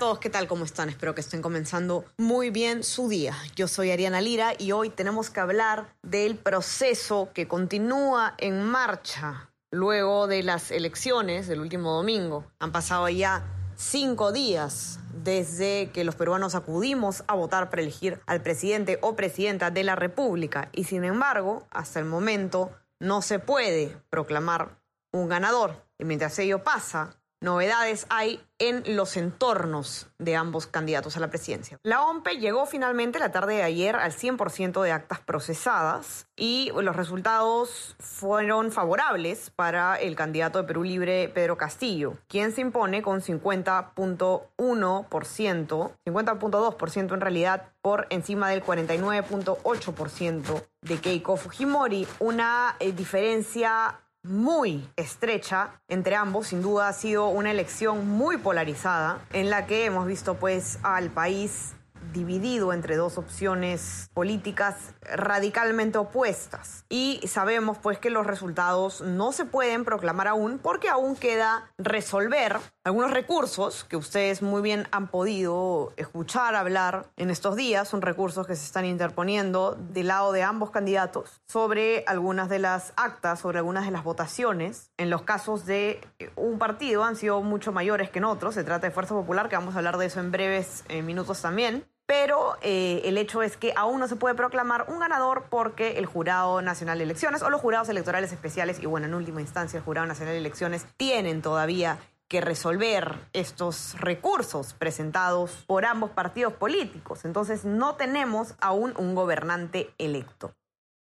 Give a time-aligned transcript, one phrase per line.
[0.00, 0.48] Todos, ¿qué tal?
[0.48, 0.88] ¿Cómo están?
[0.88, 3.36] Espero que estén comenzando muy bien su día.
[3.54, 9.50] Yo soy Ariana Lira y hoy tenemos que hablar del proceso que continúa en marcha
[9.70, 12.46] luego de las elecciones del último domingo.
[12.60, 13.44] Han pasado ya
[13.76, 19.70] cinco días desde que los peruanos acudimos a votar para elegir al presidente o presidenta
[19.70, 24.80] de la República y sin embargo, hasta el momento no se puede proclamar
[25.12, 25.84] un ganador.
[25.98, 31.78] Y mientras ello pasa, novedades hay en los entornos de ambos candidatos a la presidencia.
[31.82, 36.94] La OMPE llegó finalmente la tarde de ayer al 100% de actas procesadas y los
[36.94, 43.22] resultados fueron favorables para el candidato de Perú Libre, Pedro Castillo, quien se impone con
[43.22, 54.88] 50.1%, 50.2% en realidad, por encima del 49.8% de Keiko Fujimori, una eh, diferencia muy
[54.96, 56.48] estrecha entre ambos.
[56.48, 61.10] Sin duda ha sido una elección muy polarizada en la que hemos visto pues al
[61.10, 61.74] país
[62.12, 66.84] dividido entre dos opciones políticas radicalmente opuestas.
[66.88, 72.58] Y sabemos pues que los resultados no se pueden proclamar aún porque aún queda resolver
[72.82, 77.88] algunos recursos que ustedes muy bien han podido escuchar hablar en estos días.
[77.88, 82.94] Son recursos que se están interponiendo del lado de ambos candidatos sobre algunas de las
[82.96, 84.90] actas, sobre algunas de las votaciones.
[84.96, 86.00] En los casos de
[86.36, 88.54] un partido han sido mucho mayores que en otros.
[88.54, 91.42] Se trata de Fuerza Popular, que vamos a hablar de eso en breves eh, minutos
[91.42, 95.96] también pero eh, el hecho es que aún no se puede proclamar un ganador porque
[95.96, 99.78] el Jurado Nacional de Elecciones o los jurados electorales especiales y bueno, en última instancia
[99.78, 101.98] el Jurado Nacional de Elecciones tienen todavía
[102.30, 107.24] que resolver estos recursos presentados por ambos partidos políticos.
[107.24, 110.54] Entonces no tenemos aún un gobernante electo.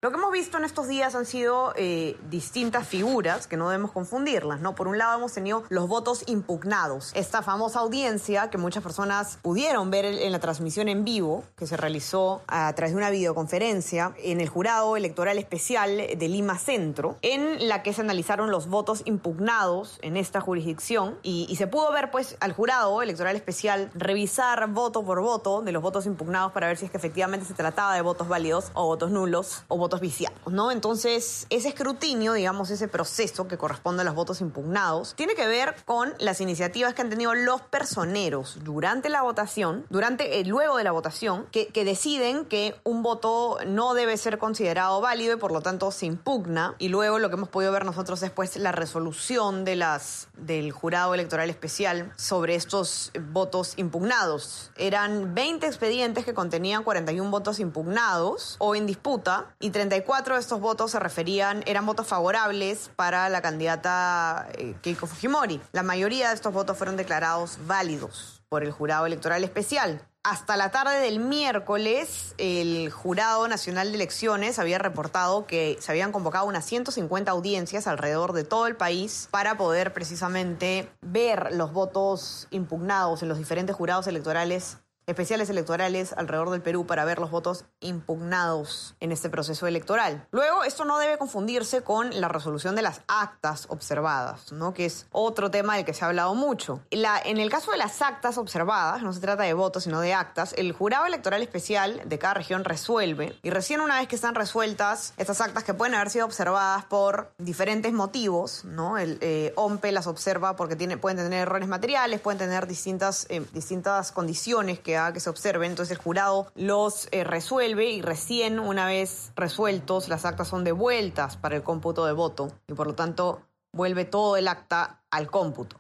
[0.04, 3.92] Lo que hemos visto en estos días han sido eh, distintas figuras que no debemos
[3.92, 4.76] confundirlas, ¿no?
[4.76, 9.90] Por un lado hemos tenido los votos impugnados, esta famosa audiencia que muchas personas pudieron
[9.90, 14.40] ver en la transmisión en vivo que se realizó a través de una videoconferencia en
[14.40, 19.98] el jurado electoral especial de Lima Centro, en la que se analizaron los votos impugnados
[20.04, 25.22] en esta jurisdicción y, se pudo ver pues al jurado electoral especial revisar voto por
[25.22, 28.28] voto de los votos impugnados para ver si es que efectivamente se trataba de votos
[28.28, 30.72] válidos o votos nulos o votos viciados, ¿no?
[30.72, 35.76] Entonces, ese escrutinio, digamos, ese proceso que corresponde a los votos impugnados, tiene que ver
[35.86, 40.84] con las iniciativas que han tenido los personeros durante la votación, durante, eh, luego de
[40.84, 45.52] la votación, que, que deciden que un voto no debe ser considerado válido y por
[45.52, 46.76] lo tanto se impugna.
[46.78, 50.72] Y luego lo que hemos podido ver nosotros es pues la resolución de las, del
[50.72, 54.72] jurado electoral especial sobre estos votos impugnados.
[54.76, 60.60] Eran 20 expedientes que contenían 41 votos impugnados o en disputa y 34 de estos
[60.60, 65.62] votos se referían, eran votos favorables para la candidata eh, Keiko Fujimori.
[65.72, 70.02] La mayoría de estos votos fueron declarados válidos por el jurado electoral especial.
[70.24, 76.12] Hasta la tarde del miércoles, el Jurado Nacional de Elecciones había reportado que se habían
[76.12, 82.48] convocado unas 150 audiencias alrededor de todo el país para poder precisamente ver los votos
[82.50, 87.64] impugnados en los diferentes jurados electorales especiales electorales alrededor del Perú para ver los votos
[87.80, 90.28] impugnados en este proceso electoral.
[90.32, 94.74] Luego, esto no debe confundirse con la resolución de las actas observadas, ¿no?
[94.74, 96.82] que es otro tema del que se ha hablado mucho.
[96.92, 100.14] La, en el caso de las actas observadas, no se trata de votos, sino de
[100.14, 104.36] actas, el jurado electoral especial de cada región resuelve y recién una vez que están
[104.36, 108.98] resueltas estas actas que pueden haber sido observadas por diferentes motivos, ¿no?
[108.98, 113.46] el eh, OMPE las observa porque tiene, pueden tener errores materiales, pueden tener distintas, eh,
[113.54, 115.72] distintas condiciones que que se observen.
[115.72, 121.38] Entonces el jurado los eh, resuelve y recién una vez resueltos las actas son devueltas
[121.38, 123.42] para el cómputo de voto y por lo tanto
[123.74, 125.78] vuelve todo el acta al cómputo.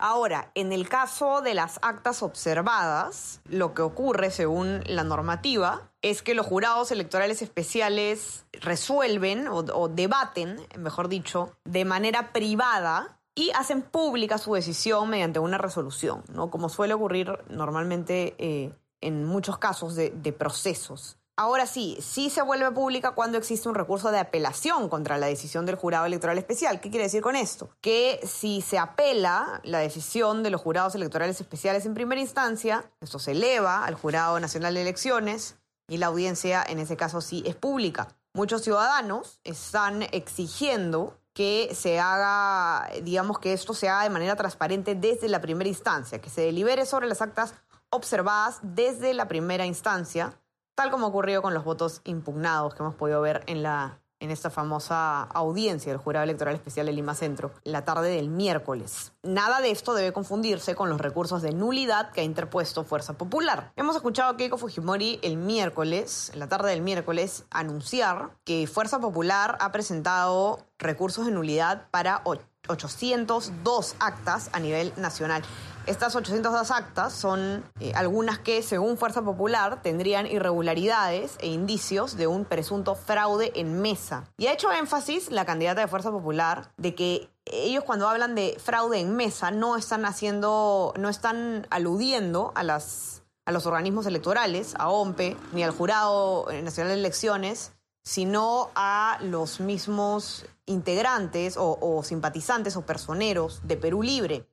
[0.00, 6.22] Ahora, en el caso de las actas observadas, lo que ocurre según la normativa es
[6.22, 13.52] que los jurados electorales especiales resuelven o, o debaten, mejor dicho, de manera privada y
[13.52, 16.50] hacen pública su decisión mediante una resolución, ¿no?
[16.50, 21.18] Como suele ocurrir normalmente eh, en muchos casos de, de procesos.
[21.36, 25.66] Ahora sí, sí se vuelve pública cuando existe un recurso de apelación contra la decisión
[25.66, 26.80] del jurado electoral especial.
[26.80, 27.70] ¿Qué quiere decir con esto?
[27.80, 33.20] Que si se apela la decisión de los jurados electorales especiales en primera instancia, esto
[33.20, 37.54] se eleva al Jurado Nacional de Elecciones y la audiencia en ese caso sí es
[37.54, 38.08] pública.
[38.34, 44.96] Muchos ciudadanos están exigiendo que se haga, digamos que esto se haga de manera transparente
[44.96, 47.54] desde la primera instancia, que se delibere sobre las actas
[47.90, 50.36] observadas desde la primera instancia,
[50.74, 54.50] tal como ocurrió con los votos impugnados que hemos podido ver en la en esta
[54.50, 59.12] famosa audiencia del Jurado Electoral Especial de Lima Centro, la tarde del miércoles.
[59.22, 63.72] Nada de esto debe confundirse con los recursos de nulidad que ha interpuesto Fuerza Popular.
[63.76, 69.00] Hemos escuchado a Keiko Fujimori el miércoles, en la tarde del miércoles, anunciar que Fuerza
[69.00, 75.42] Popular ha presentado recursos de nulidad para 802 actas a nivel nacional.
[75.88, 82.26] Estas 802 actas son eh, algunas que, según Fuerza Popular, tendrían irregularidades e indicios de
[82.26, 84.24] un presunto fraude en mesa.
[84.36, 88.58] Y ha hecho énfasis la candidata de Fuerza Popular de que ellos cuando hablan de
[88.62, 93.22] fraude en mesa no están haciendo, no están aludiendo a los
[93.64, 97.72] organismos electorales, a OMPE, ni al Jurado Nacional de Elecciones,
[98.04, 104.46] sino a los mismos integrantes o simpatizantes o personeros de Perú Libre.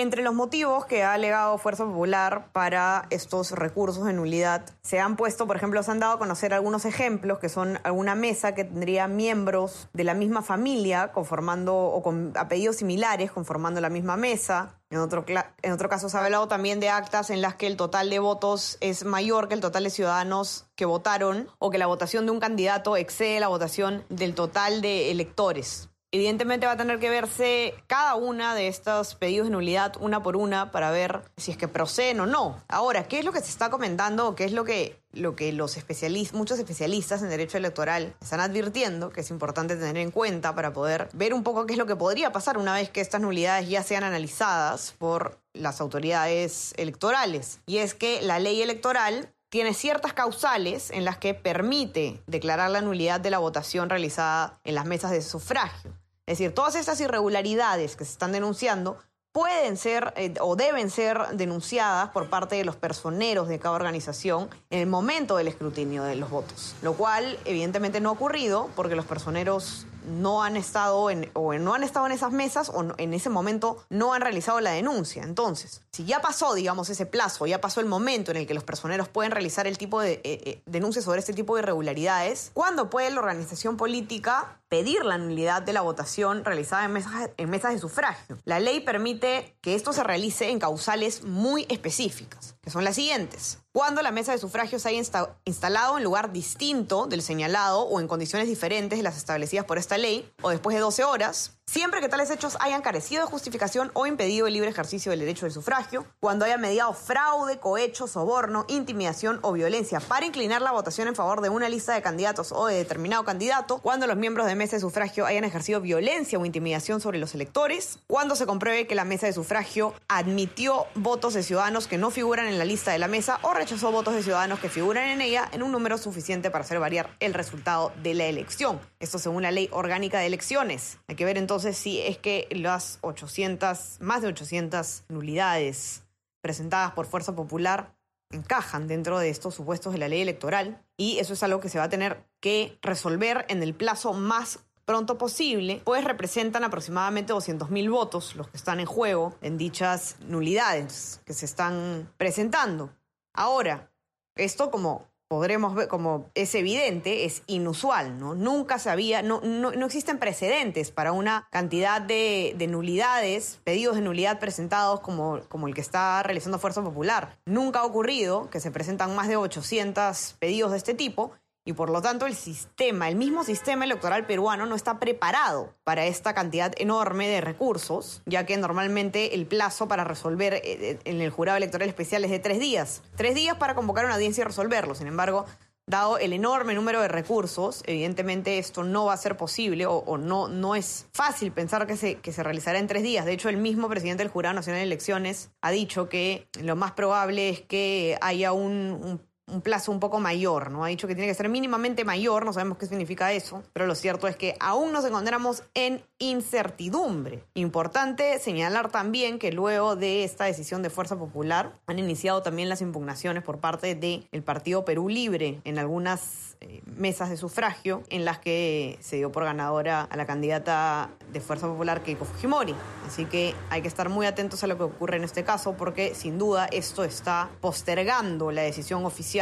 [0.00, 5.16] Entre los motivos que ha alegado Fuerza Popular para estos recursos de nulidad, se han
[5.16, 8.62] puesto, por ejemplo, se han dado a conocer algunos ejemplos que son alguna mesa que
[8.62, 14.78] tendría miembros de la misma familia conformando o con apellidos similares conformando la misma mesa.
[14.90, 15.24] En otro,
[15.62, 18.20] en otro caso se ha hablado también de actas en las que el total de
[18.20, 22.30] votos es mayor que el total de ciudadanos que votaron o que la votación de
[22.30, 25.90] un candidato excede la votación del total de electores.
[26.10, 30.38] Evidentemente va a tener que verse cada una de estos pedidos de nulidad una por
[30.38, 32.62] una para ver si es que proceden o no.
[32.66, 34.34] Ahora, ¿qué es lo que se está comentando?
[34.34, 39.10] ¿Qué es lo que, lo que los especialistas, muchos especialistas en derecho electoral están advirtiendo
[39.10, 41.96] que es importante tener en cuenta para poder ver un poco qué es lo que
[41.96, 47.60] podría pasar una vez que estas nulidades ya sean analizadas por las autoridades electorales?
[47.66, 52.82] Y es que la ley electoral tiene ciertas causales en las que permite declarar la
[52.82, 55.97] nulidad de la votación realizada en las mesas de sufragio.
[56.28, 58.98] Es decir, todas estas irregularidades que se están denunciando
[59.32, 64.50] pueden ser eh, o deben ser denunciadas por parte de los personeros de cada organización
[64.68, 68.94] en el momento del escrutinio de los votos, lo cual evidentemente no ha ocurrido porque
[68.94, 73.14] los personeros no han estado en, o no han estado en esas mesas o en
[73.14, 75.22] ese momento no han realizado la denuncia.
[75.22, 78.64] Entonces, si ya pasó, digamos, ese plazo, ya pasó el momento en el que los
[78.64, 82.90] personeros pueden realizar el tipo de eh, eh, denuncias sobre este tipo de irregularidades, ¿cuándo
[82.90, 87.72] puede la organización política pedir la nulidad de la votación realizada en mesas, en mesas
[87.72, 88.38] de sufragio?
[88.44, 93.58] La ley permite que esto se realice en causales muy específicas, que son las siguientes
[93.78, 95.00] cuando la mesa de sufragio se haya
[95.44, 99.96] instalado en lugar distinto del señalado o en condiciones diferentes de las establecidas por esta
[99.96, 104.06] ley, o después de 12 horas, siempre que tales hechos hayan carecido de justificación o
[104.06, 109.38] impedido el libre ejercicio del derecho del sufragio, cuando haya mediado fraude, cohecho, soborno, intimidación
[109.42, 112.76] o violencia para inclinar la votación en favor de una lista de candidatos o de
[112.76, 117.18] determinado candidato, cuando los miembros de mesa de sufragio hayan ejercido violencia o intimidación sobre
[117.18, 121.98] los electores, cuando se compruebe que la mesa de sufragio admitió votos de ciudadanos que
[121.98, 125.08] no figuran en la lista de la mesa o rechazó votos de ciudadanos que figuran
[125.08, 128.80] en ella en un número suficiente para hacer variar el resultado de la elección.
[129.00, 130.98] Esto según la ley orgánica de elecciones.
[131.06, 136.02] Hay que ver entonces sí es que las 800, más de 800 nulidades
[136.40, 137.94] presentadas por Fuerza Popular
[138.30, 141.78] encajan dentro de estos supuestos de la ley electoral y eso es algo que se
[141.78, 147.90] va a tener que resolver en el plazo más pronto posible, pues representan aproximadamente 200.000
[147.90, 152.90] votos los que están en juego en dichas nulidades que se están presentando.
[153.34, 153.92] Ahora,
[154.34, 158.34] esto como podremos ver, como es evidente, es inusual, ¿no?
[158.34, 164.02] Nunca se había, no, no, existen precedentes para una cantidad de, de, nulidades, pedidos de
[164.02, 167.36] nulidad presentados como, como el que está realizando Fuerza Popular.
[167.44, 171.32] Nunca ha ocurrido que se presentan más de 800 pedidos de este tipo
[171.68, 176.06] y por lo tanto el sistema, el mismo sistema electoral peruano no está preparado para
[176.06, 181.20] esta cantidad enorme de recursos, ya que normalmente el plazo para resolver eh, eh, en
[181.20, 183.02] el jurado electoral especial es de tres días.
[183.16, 184.94] Tres días para convocar una audiencia y resolverlo.
[184.94, 185.44] Sin embargo,
[185.86, 190.48] dado el enorme número de recursos, evidentemente esto no va a ser posible o, no,
[190.48, 193.26] no es fácil pensar que se, que se realizará en tres días.
[193.26, 196.92] De hecho, el mismo presidente del Jurado Nacional de Elecciones ha dicho que lo más
[196.92, 200.84] probable es que haya un, un un plazo un poco mayor, ¿no?
[200.84, 203.94] Ha dicho que tiene que ser mínimamente mayor, no sabemos qué significa eso, pero lo
[203.94, 207.44] cierto es que aún nos encontramos en incertidumbre.
[207.54, 212.82] Importante señalar también que luego de esta decisión de Fuerza Popular han iniciado también las
[212.82, 218.40] impugnaciones por parte del Partido Perú Libre en algunas eh, mesas de sufragio en las
[218.40, 222.74] que se dio por ganadora a la candidata de Fuerza Popular Keiko Fujimori.
[223.06, 226.16] Así que hay que estar muy atentos a lo que ocurre en este caso porque
[226.16, 229.37] sin duda esto está postergando la decisión oficial,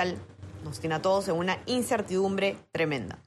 [0.64, 3.18] nos tiene a todos en una incertidumbre tremenda.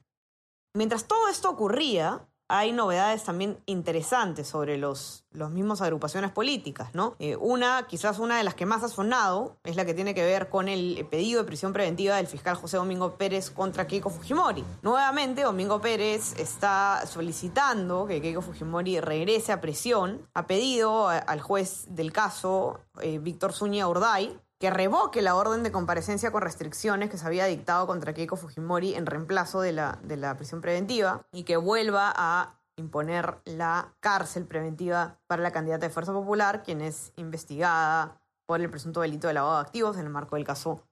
[0.76, 7.16] Mientras todo esto ocurría, hay novedades también interesantes sobre los, los mismos agrupaciones políticas, ¿no?
[7.20, 10.26] Eh, una, quizás una de las que más ha sonado, es la que tiene que
[10.26, 14.66] ver con el pedido de prisión preventiva del fiscal José Domingo Pérez contra Keiko Fujimori.
[14.82, 20.28] Nuevamente, Domingo Pérez está solicitando que Keiko Fujimori regrese a prisión.
[20.34, 25.72] Ha pedido al juez del caso, eh, Víctor Zúñiga Urday, que revoque la orden de
[25.72, 30.18] comparecencia con restricciones que se había dictado contra Keiko Fujimori en reemplazo de la, de
[30.18, 35.94] la prisión preventiva y que vuelva a imponer la cárcel preventiva para la candidata de
[35.94, 40.10] Fuerza Popular, quien es investigada por el presunto delito de lavado de activos en el
[40.10, 40.84] marco del caso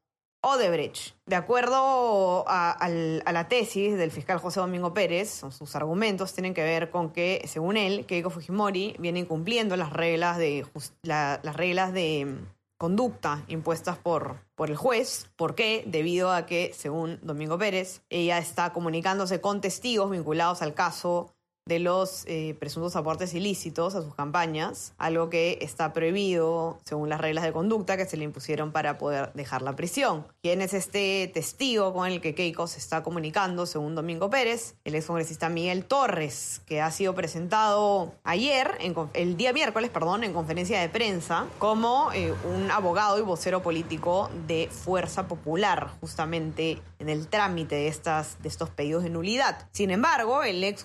[0.41, 1.15] Odebrecht.
[1.25, 6.89] De acuerdo a, la tesis del fiscal José Domingo Pérez, sus argumentos tienen que ver
[6.91, 10.65] con que, según él, Keiko Fujimori viene incumpliendo las reglas de,
[11.01, 12.37] las reglas de
[12.77, 15.29] conducta impuestas por, por el juez.
[15.35, 15.83] ¿Por qué?
[15.87, 21.36] Debido a que, según Domingo Pérez, ella está comunicándose con testigos vinculados al caso
[21.67, 27.19] de los eh, presuntos aportes ilícitos a sus campañas, algo que está prohibido según las
[27.19, 30.25] reglas de conducta que se le impusieron para poder dejar la prisión.
[30.41, 34.75] ¿Quién es este testigo con el que Keiko se está comunicando, según Domingo Pérez?
[34.85, 38.77] El excongresista Miguel Torres, que ha sido presentado ayer,
[39.13, 44.29] el día miércoles, perdón, en conferencia de prensa, como eh, un abogado y vocero político
[44.47, 49.67] de Fuerza Popular, justamente en el trámite de, estas, de estos pedidos de nulidad.
[49.71, 50.83] Sin embargo, el ex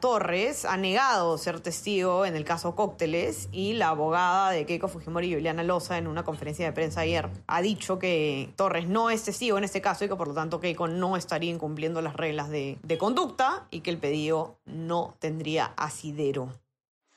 [0.00, 5.32] Torres ha negado ser testigo en el caso Cócteles y la abogada de Keiko Fujimori,
[5.32, 9.58] Juliana Loza, en una conferencia de prensa ayer, ha dicho que Torres no es testigo
[9.58, 12.78] en este caso y que por lo tanto Keiko no estaría incumpliendo las reglas de,
[12.82, 16.52] de conducta y que el pedido no tendría asidero.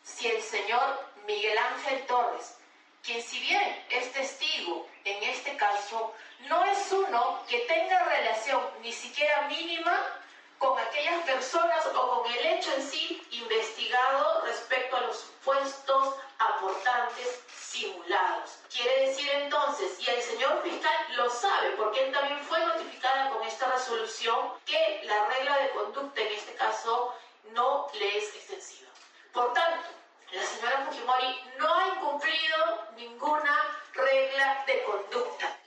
[0.03, 0.81] Si el señor
[1.27, 2.55] Miguel Ángel Torres,
[3.03, 6.13] quien si bien es testigo en este caso,
[6.47, 9.97] no es uno que tenga relación ni siquiera mínima
[10.61, 17.41] con aquellas personas o con el hecho en sí investigado respecto a los supuestos aportantes
[17.51, 18.59] simulados.
[18.71, 23.43] Quiere decir entonces, y el señor fiscal lo sabe porque él también fue notificada con
[23.47, 27.15] esta resolución, que la regla de conducta en este caso
[27.53, 28.91] no le es extensiva.
[29.33, 29.89] Por tanto,
[30.31, 35.60] la señora Fujimori no ha incumplido ninguna regla de conducta.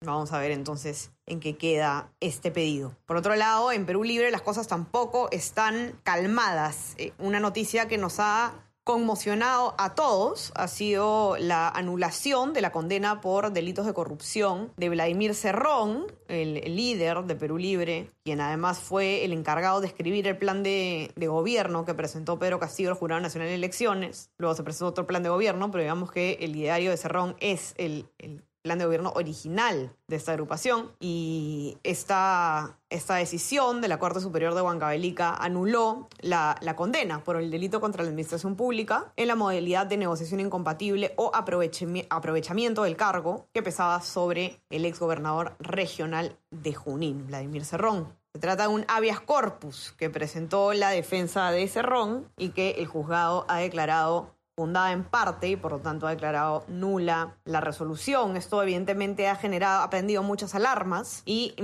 [0.00, 2.96] Vamos a ver entonces en qué queda este pedido.
[3.04, 6.94] Por otro lado, en Perú Libre las cosas tampoco están calmadas.
[6.98, 12.72] Eh, una noticia que nos ha conmocionado a todos ha sido la anulación de la
[12.72, 18.78] condena por delitos de corrupción de Vladimir Cerrón, el, líder de Perú Libre, quien además
[18.78, 23.20] fue el encargado de escribir el plan de, gobierno que presentó Pedro Castillo al Jurado
[23.20, 24.30] Nacional de Elecciones.
[24.38, 27.74] Luego se presentó otro plan de gobierno, pero digamos que el ideario de Cerrón es
[27.76, 28.08] el
[28.68, 34.54] plan de gobierno original de esta agrupación y esta, esta decisión de la Corte Superior
[34.54, 39.36] de Huancavelica anuló la, la, condena por el delito contra la administración pública en la
[39.36, 46.74] modalidad de negociación incompatible o aprovechamiento del cargo que pesaba sobre el exgobernador regional de
[46.74, 48.18] Junín, Vladimir Cerrón.
[48.34, 52.86] Se trata de un habeas corpus que presentó la defensa de Cerrón y que el
[52.86, 58.36] juzgado ha declarado fundada en parte y por lo tanto ha declarado nula la resolución.
[58.36, 61.54] Esto evidentemente ha generado, ha prendido muchas alarmas y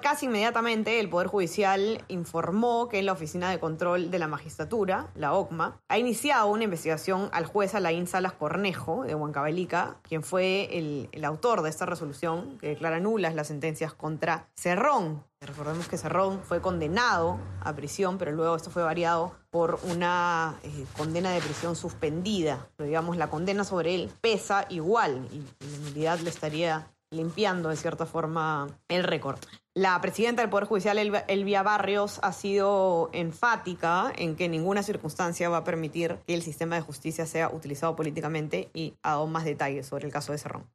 [0.00, 5.34] casi inmediatamente el Poder Judicial informó que la Oficina de Control de la Magistratura, la
[5.34, 11.10] OCMA, ha iniciado una investigación al juez Alain Salas Cornejo de Huancavelica, quien fue el,
[11.12, 15.27] el autor de esta resolución que declara nulas las sentencias contra Cerrón.
[15.40, 20.84] Recordemos que Cerrón fue condenado a prisión, pero luego esto fue variado por una eh,
[20.96, 22.68] condena de prisión suspendida.
[22.76, 27.76] Pero digamos, la condena sobre él pesa igual y, la nulidad le estaría limpiando de
[27.76, 29.38] cierta forma el récord.
[29.74, 35.58] La presidenta del Poder Judicial, Elvia Barrios, ha sido enfática en que ninguna circunstancia va
[35.58, 39.86] a permitir que el sistema de justicia sea utilizado políticamente y ha dado más detalles
[39.86, 40.66] sobre el caso de Cerrón.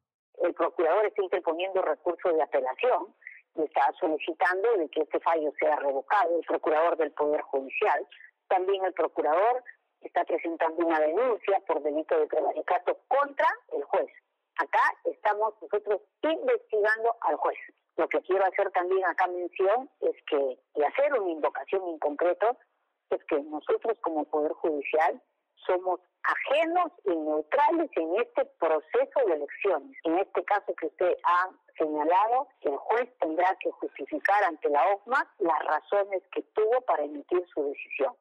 [0.42, 3.14] El procurador está interponiendo recursos de apelación
[3.56, 8.06] está solicitando de que este fallo sea revocado, el procurador del Poder Judicial.
[8.48, 9.62] También el procurador
[10.00, 14.10] está presentando una denuncia por delito de prevaricato contra el juez.
[14.56, 17.58] Acá estamos nosotros investigando al juez.
[17.96, 22.56] Lo que quiero hacer también acá mención es que, y hacer una invocación en concreto,
[23.10, 25.20] es que nosotros como Poder Judicial
[25.66, 29.96] somos ajenos y neutrales en este proceso de elecciones.
[30.04, 35.34] En este caso que usted ha señalado, el juez tendrá que justificar ante la OCMA
[35.38, 38.14] las razones que tuvo para emitir su decisión.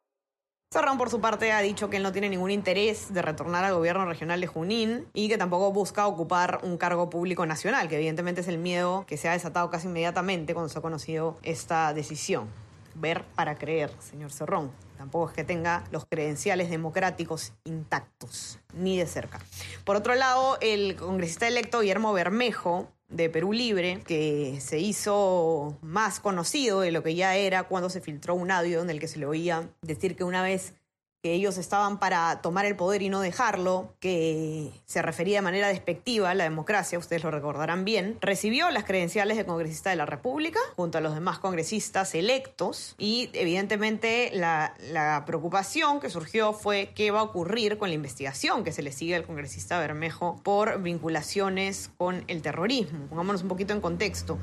[0.73, 3.75] Serrón, por su parte, ha dicho que él no tiene ningún interés de retornar al
[3.75, 8.41] gobierno regional de Junín y que tampoco busca ocupar un cargo público nacional, que evidentemente
[8.41, 12.49] es el miedo que se ha desatado casi inmediatamente cuando se ha conocido esta decisión.
[12.95, 14.71] ver para creer, señor Cerrón.
[15.03, 19.41] Tampoco es que tenga los credenciales democráticos intactos, ni de cerca.
[19.83, 26.21] Por otro lado, el congresista electo Guillermo Bermejo de Perú Libre, que se hizo más
[26.21, 29.19] conocido de lo que ya era cuando se filtró un audio en el que se
[29.19, 30.73] le oía decir que una vez
[31.23, 35.69] que ellos estaban para tomar el poder y no dejarlo, que se refería de manera
[35.69, 40.05] despectiva a la democracia, ustedes lo recordarán bien, recibió las credenciales de congresista de la
[40.05, 44.73] República junto a los demás congresistas electos y evidentemente la,
[45.25, 49.15] preocupación que surgió fue qué va a ocurrir con la investigación que se le sigue
[49.15, 53.07] al congresista Bermejo por vinculaciones con el terrorismo.
[53.07, 54.39] Pongámonos un poquito en contexto.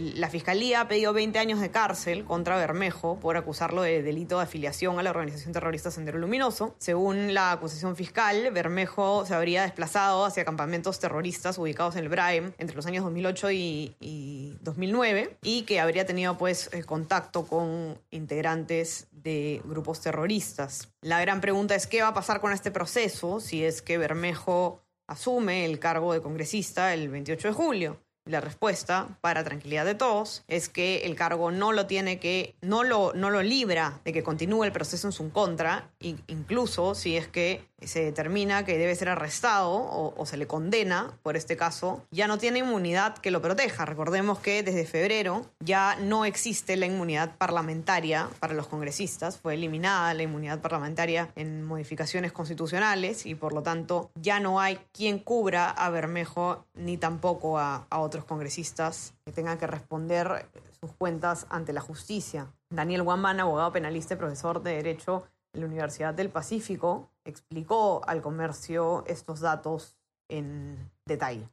[0.00, 4.44] La Fiscalía ha pedido 20 años de cárcel contra Bermejo por acusarlo de delito de
[4.44, 6.74] afiliación a la organización terrorista Sendero Luminoso.
[6.78, 12.52] Según la acusación fiscal, Bermejo se habría desplazado hacia campamentos terroristas ubicados en el Braem
[12.56, 18.00] entre los años 2008 y, y 2009 y que habría tenido pues eh, contacto con
[18.10, 20.88] integrantes de grupos terroristas.
[21.02, 24.80] La gran pregunta es qué va a pasar con este proceso si es que Bermejo
[25.06, 28.00] asume el cargo de congresista el 28 de julio.
[28.24, 32.84] La respuesta, para tranquilidad de todos, es que el cargo no lo tiene que, no
[32.84, 35.90] lo, no lo libra de que continúe el proceso en su contra,
[36.26, 41.36] incluso si es que se determina que debe ser arrestado o, se le condena por
[41.36, 43.84] este caso, ya no tiene inmunidad que lo proteja.
[43.84, 50.14] Recordemos que desde febrero ya no existe la inmunidad parlamentaria para los congresistas, fue eliminada
[50.14, 55.70] la inmunidad parlamentaria en modificaciones constitucionales y por lo tanto ya no hay quien cubra
[55.70, 60.46] a Bermejo ni tampoco a, a otros congresistas que tengan que responder
[60.80, 62.48] sus cuentas ante la justicia.
[62.70, 69.04] Daniel Guamán, abogado penalista y profesor de Derecho la Universidad del Pacífico, explicó al comercio
[69.06, 69.96] estos datos
[70.28, 71.46] en detalle.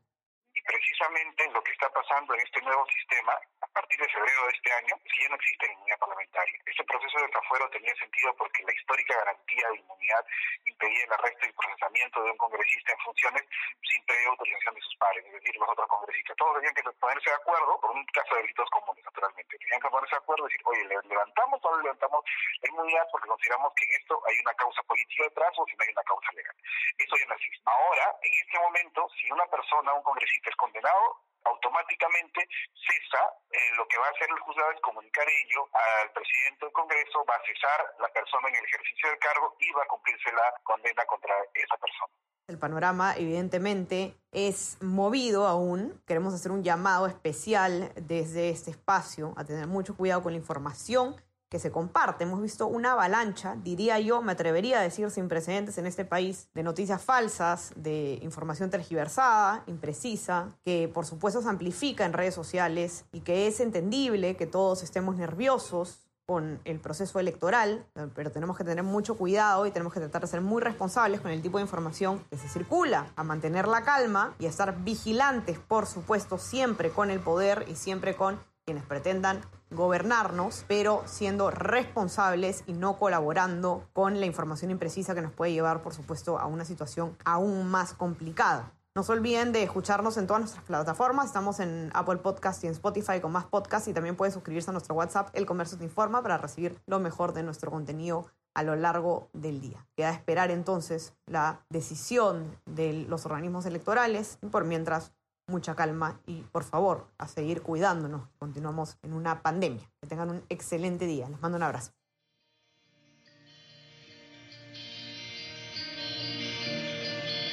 [0.54, 3.34] Y precisamente lo que está pasando en este nuevo sistema,
[3.80, 6.60] partir de febrero de este año, es que ya no existe inmunidad parlamentaria.
[6.66, 10.26] Este proceso de desafuero tenía sentido porque la histórica garantía de inmunidad
[10.66, 13.44] impedía el arresto y procesamiento de un congresista en funciones
[13.88, 16.36] sin previa autorización de sus pares, es decir, los otros congresistas.
[16.36, 19.58] Todos tenían que ponerse de acuerdo por un caso de delitos comunes, naturalmente.
[19.58, 22.26] Tenían que ponerse de acuerdo y decir, oye, ¿le levantamos o no levantamos
[22.60, 25.84] la inmunidad porque consideramos que en esto hay una causa política detrás o si no
[25.88, 26.56] hay una causa legal?
[27.00, 27.64] Eso ya no existe.
[27.64, 33.88] Ahora, en este momento, si una persona, un congresista es condenado, automáticamente cesa eh, lo
[33.88, 37.46] que va a hacer el juzgado es comunicar ello al presidente del Congreso, va a
[37.46, 41.34] cesar la persona en el ejercicio del cargo y va a cumplirse la condena contra
[41.54, 42.14] esa persona.
[42.48, 46.02] El panorama evidentemente es movido aún.
[46.08, 51.16] Queremos hacer un llamado especial desde este espacio a tener mucho cuidado con la información
[51.50, 52.24] que se comparte.
[52.24, 56.50] Hemos visto una avalancha, diría yo, me atrevería a decir sin precedentes en este país,
[56.54, 63.06] de noticias falsas, de información tergiversada, imprecisa, que por supuesto se amplifica en redes sociales
[63.12, 68.64] y que es entendible que todos estemos nerviosos con el proceso electoral, pero tenemos que
[68.64, 71.64] tener mucho cuidado y tenemos que tratar de ser muy responsables con el tipo de
[71.64, 76.92] información que se circula, a mantener la calma y a estar vigilantes, por supuesto, siempre
[76.92, 83.90] con el poder y siempre con quienes pretendan gobernarnos, pero siendo responsables y no colaborando
[83.94, 87.96] con la información imprecisa que nos puede llevar, por supuesto, a una situación aún más
[87.96, 88.72] complicada.
[88.94, 91.26] No se olviden de escucharnos en todas nuestras plataformas.
[91.26, 94.74] Estamos en Apple Podcast y en Spotify con más podcasts y también pueden suscribirse a
[94.74, 98.76] nuestro WhatsApp, El Comercio Te Informa, para recibir lo mejor de nuestro contenido a lo
[98.76, 99.88] largo del día.
[99.96, 105.12] Queda esperar entonces la decisión de los organismos electorales y por mientras
[105.50, 108.30] mucha calma y por favor a seguir cuidándonos.
[108.38, 109.90] Continuamos en una pandemia.
[110.02, 111.28] Que tengan un excelente día.
[111.30, 111.92] Les mando un abrazo.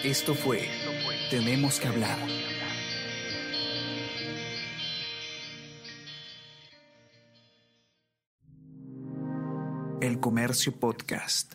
[0.05, 0.69] Esto fue
[1.31, 2.19] Tenemos que hablar.
[10.01, 11.55] El Comercio Podcast.